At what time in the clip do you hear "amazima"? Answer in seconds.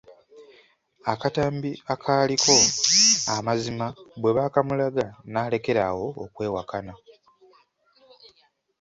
3.35-3.85